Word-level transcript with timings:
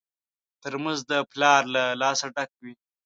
ترموز 0.61 0.99
د 1.11 1.13
پلار 1.31 1.61
له 1.75 1.83
لاسه 2.01 2.25
ډک 2.35 2.51
وي. 2.61 2.73